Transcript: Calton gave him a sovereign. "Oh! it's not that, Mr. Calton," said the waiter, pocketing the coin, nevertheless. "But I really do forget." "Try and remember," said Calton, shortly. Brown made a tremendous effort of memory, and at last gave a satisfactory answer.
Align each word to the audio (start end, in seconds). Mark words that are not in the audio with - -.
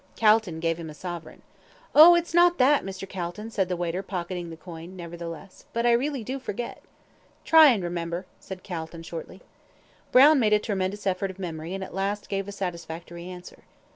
Calton 0.15 0.59
gave 0.59 0.79
him 0.79 0.89
a 0.89 0.95
sovereign. 0.95 1.43
"Oh! 1.93 2.15
it's 2.15 2.33
not 2.33 2.57
that, 2.57 2.83
Mr. 2.83 3.07
Calton," 3.07 3.51
said 3.51 3.69
the 3.69 3.75
waiter, 3.77 4.01
pocketing 4.01 4.49
the 4.49 4.57
coin, 4.57 4.95
nevertheless. 4.95 5.65
"But 5.73 5.85
I 5.85 5.91
really 5.91 6.23
do 6.23 6.39
forget." 6.39 6.81
"Try 7.45 7.67
and 7.67 7.83
remember," 7.83 8.25
said 8.39 8.63
Calton, 8.63 9.03
shortly. 9.03 9.41
Brown 10.11 10.39
made 10.39 10.53
a 10.53 10.57
tremendous 10.57 11.05
effort 11.05 11.29
of 11.29 11.37
memory, 11.37 11.75
and 11.75 11.83
at 11.83 11.93
last 11.93 12.29
gave 12.29 12.47
a 12.47 12.51
satisfactory 12.51 13.27
answer. 13.29 13.61